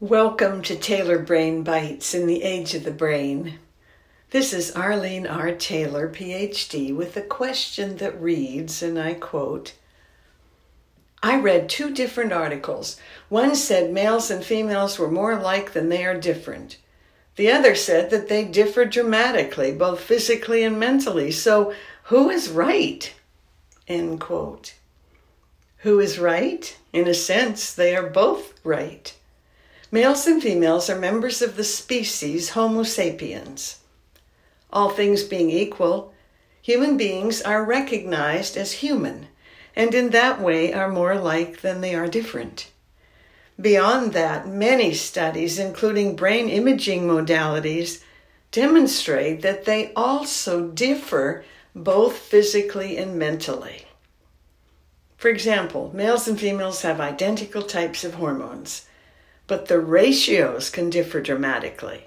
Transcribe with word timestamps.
Welcome 0.00 0.62
to 0.62 0.74
Taylor 0.74 1.20
Brain 1.20 1.62
Bites 1.62 2.12
in 2.12 2.26
the 2.26 2.42
Age 2.42 2.74
of 2.74 2.82
the 2.82 2.90
Brain. 2.90 3.60
This 4.30 4.52
is 4.52 4.74
Arlene 4.74 5.28
R. 5.28 5.52
Taylor, 5.52 6.08
PhD, 6.08 6.92
with 6.92 7.16
a 7.16 7.22
question 7.22 7.98
that 7.98 8.20
reads, 8.20 8.82
and 8.82 8.98
I 8.98 9.14
quote 9.14 9.74
I 11.22 11.38
read 11.38 11.68
two 11.68 11.94
different 11.94 12.32
articles. 12.32 13.00
One 13.28 13.54
said 13.54 13.92
males 13.92 14.28
and 14.28 14.44
females 14.44 14.98
were 14.98 15.10
more 15.10 15.30
alike 15.32 15.72
than 15.72 15.88
they 15.88 16.04
are 16.04 16.18
different. 16.18 16.78
The 17.40 17.52
other 17.52 17.74
said 17.74 18.10
that 18.10 18.28
they 18.28 18.44
differ 18.44 18.84
dramatically, 18.84 19.72
both 19.72 20.00
physically 20.00 20.62
and 20.62 20.78
mentally. 20.78 21.30
So, 21.30 21.72
who 22.02 22.28
is 22.28 22.50
right? 22.50 23.10
End 23.88 24.20
quote. 24.20 24.74
Who 25.78 26.00
is 26.00 26.18
right? 26.18 26.76
In 26.92 27.08
a 27.08 27.14
sense, 27.14 27.72
they 27.72 27.96
are 27.96 28.10
both 28.10 28.60
right. 28.62 29.14
Males 29.90 30.26
and 30.26 30.42
females 30.42 30.90
are 30.90 30.98
members 30.98 31.40
of 31.40 31.56
the 31.56 31.64
species 31.64 32.50
Homo 32.50 32.82
sapiens. 32.82 33.78
All 34.70 34.90
things 34.90 35.22
being 35.22 35.48
equal, 35.48 36.12
human 36.60 36.98
beings 36.98 37.40
are 37.40 37.64
recognized 37.64 38.58
as 38.58 38.84
human, 38.84 39.28
and 39.74 39.94
in 39.94 40.10
that 40.10 40.42
way 40.42 40.74
are 40.74 40.92
more 40.92 41.12
alike 41.12 41.62
than 41.62 41.80
they 41.80 41.94
are 41.94 42.06
different. 42.06 42.70
Beyond 43.60 44.12
that, 44.12 44.48
many 44.48 44.94
studies, 44.94 45.58
including 45.58 46.16
brain 46.16 46.48
imaging 46.48 47.06
modalities, 47.06 48.02
demonstrate 48.52 49.42
that 49.42 49.64
they 49.64 49.92
also 49.94 50.68
differ 50.68 51.44
both 51.74 52.16
physically 52.16 52.96
and 52.96 53.18
mentally. 53.18 53.86
For 55.16 55.28
example, 55.28 55.90
males 55.94 56.26
and 56.26 56.40
females 56.40 56.82
have 56.82 57.00
identical 57.00 57.62
types 57.62 58.04
of 58.04 58.14
hormones 58.14 58.86
but 59.50 59.66
the 59.66 59.80
ratios 59.80 60.70
can 60.70 60.88
differ 60.88 61.20
dramatically. 61.20 62.04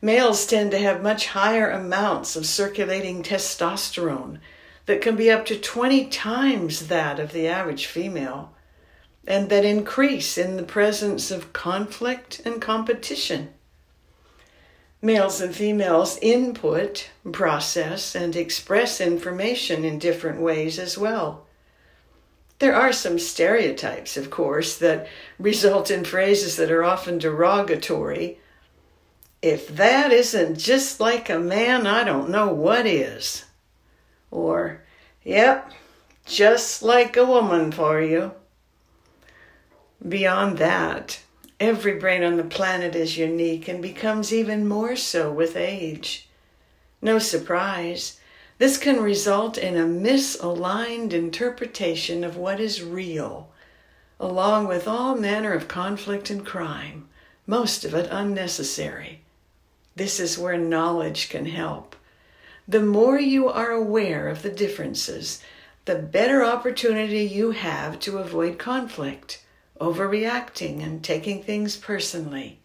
Males 0.00 0.46
tend 0.46 0.70
to 0.70 0.78
have 0.78 1.02
much 1.02 1.26
higher 1.26 1.68
amounts 1.68 2.36
of 2.36 2.46
circulating 2.46 3.22
testosterone 3.22 4.38
that 4.86 5.02
can 5.02 5.14
be 5.14 5.30
up 5.30 5.44
to 5.44 5.60
20 5.60 6.06
times 6.06 6.88
that 6.88 7.20
of 7.20 7.34
the 7.34 7.46
average 7.46 7.84
female, 7.84 8.54
and 9.30 9.48
that 9.48 9.64
increase 9.64 10.36
in 10.36 10.56
the 10.56 10.62
presence 10.64 11.30
of 11.30 11.52
conflict 11.52 12.42
and 12.44 12.60
competition. 12.60 13.48
Males 15.00 15.40
and 15.40 15.54
females 15.54 16.18
input, 16.20 17.08
process, 17.30 18.16
and 18.16 18.34
express 18.34 19.00
information 19.00 19.84
in 19.84 20.00
different 20.00 20.40
ways 20.40 20.80
as 20.80 20.98
well. 20.98 21.46
There 22.58 22.74
are 22.74 22.92
some 22.92 23.20
stereotypes, 23.20 24.16
of 24.16 24.30
course, 24.30 24.76
that 24.78 25.06
result 25.38 25.92
in 25.92 26.04
phrases 26.04 26.56
that 26.56 26.72
are 26.72 26.82
often 26.82 27.18
derogatory. 27.18 28.40
If 29.40 29.68
that 29.76 30.10
isn't 30.12 30.58
just 30.58 30.98
like 30.98 31.30
a 31.30 31.38
man, 31.38 31.86
I 31.86 32.02
don't 32.02 32.30
know 32.30 32.52
what 32.52 32.84
is. 32.84 33.44
Or, 34.32 34.82
yep, 35.22 35.70
just 36.26 36.82
like 36.82 37.16
a 37.16 37.24
woman 37.24 37.70
for 37.70 38.02
you. 38.02 38.32
Beyond 40.08 40.56
that, 40.58 41.20
every 41.58 41.94
brain 41.94 42.22
on 42.22 42.38
the 42.38 42.44
planet 42.44 42.96
is 42.96 43.18
unique 43.18 43.68
and 43.68 43.82
becomes 43.82 44.32
even 44.32 44.66
more 44.66 44.96
so 44.96 45.30
with 45.30 45.56
age. 45.56 46.26
No 47.02 47.18
surprise. 47.18 48.18
This 48.56 48.78
can 48.78 49.00
result 49.00 49.58
in 49.58 49.76
a 49.76 49.84
misaligned 49.84 51.12
interpretation 51.12 52.24
of 52.24 52.36
what 52.36 52.60
is 52.60 52.82
real, 52.82 53.50
along 54.18 54.68
with 54.68 54.88
all 54.88 55.16
manner 55.16 55.52
of 55.52 55.68
conflict 55.68 56.30
and 56.30 56.46
crime, 56.46 57.08
most 57.46 57.84
of 57.84 57.94
it 57.94 58.08
unnecessary. 58.10 59.20
This 59.96 60.18
is 60.18 60.38
where 60.38 60.56
knowledge 60.56 61.28
can 61.28 61.46
help. 61.46 61.94
The 62.66 62.80
more 62.80 63.18
you 63.18 63.48
are 63.48 63.70
aware 63.70 64.28
of 64.28 64.42
the 64.42 64.50
differences, 64.50 65.42
the 65.84 65.96
better 65.96 66.44
opportunity 66.44 67.24
you 67.24 67.50
have 67.50 67.98
to 68.00 68.18
avoid 68.18 68.58
conflict, 68.58 69.42
overreacting, 69.80 70.82
and 70.82 71.02
taking 71.02 71.42
things 71.42 71.76
personally. 71.76 72.60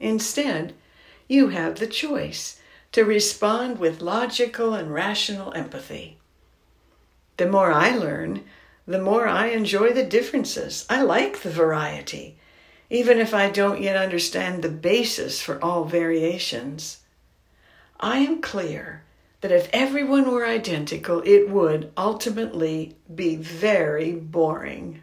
Instead, 0.00 0.74
you 1.28 1.48
have 1.48 1.78
the 1.78 1.86
choice 1.86 2.58
to 2.92 3.04
respond 3.04 3.78
with 3.78 4.02
logical 4.02 4.74
and 4.74 4.92
rational 4.92 5.52
empathy. 5.52 6.18
The 7.36 7.48
more 7.48 7.72
I 7.72 7.96
learn, 7.96 8.44
the 8.86 9.00
more 9.00 9.26
I 9.26 9.48
enjoy 9.48 9.92
the 9.92 10.04
differences. 10.04 10.84
I 10.90 11.02
like 11.02 11.40
the 11.40 11.50
variety, 11.50 12.36
even 12.90 13.18
if 13.18 13.32
I 13.32 13.50
don't 13.50 13.80
yet 13.80 13.96
understand 13.96 14.62
the 14.62 14.68
basis 14.68 15.40
for 15.40 15.62
all 15.64 15.84
variations. 15.84 17.00
I 18.00 18.18
am 18.18 18.42
clear 18.42 19.04
that 19.40 19.52
if 19.52 19.70
everyone 19.72 20.30
were 20.30 20.46
identical, 20.46 21.22
it 21.24 21.48
would 21.48 21.92
ultimately 21.96 22.96
be 23.12 23.36
very 23.36 24.12
boring. 24.12 25.02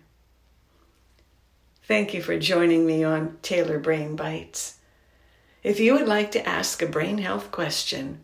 Thank 1.90 2.14
you 2.14 2.22
for 2.22 2.38
joining 2.38 2.86
me 2.86 3.04
on 3.04 3.40
Taylor 3.42 3.80
Brain 3.80 4.16
Bites. 4.16 4.78
If 5.64 5.80
you 5.80 5.94
would 5.94 6.08
like 6.08 6.30
to 6.34 6.48
ask 6.48 6.84
a 6.84 6.86
brain 6.86 7.18
health 7.18 7.50
question, 7.50 8.20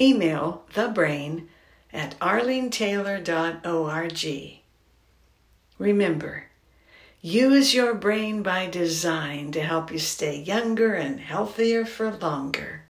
email 0.00 0.62
thebrain 0.72 1.48
at 1.92 2.16
arlenetaylor.org. 2.20 4.60
Remember, 5.76 6.44
use 7.20 7.74
your 7.74 7.94
brain 7.94 8.44
by 8.44 8.68
design 8.68 9.50
to 9.50 9.60
help 9.60 9.90
you 9.90 9.98
stay 9.98 10.38
younger 10.38 10.94
and 10.94 11.18
healthier 11.18 11.84
for 11.84 12.12
longer. 12.12 12.84